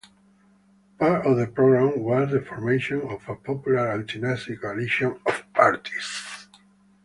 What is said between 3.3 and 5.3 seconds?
popular anti-Nazi coalition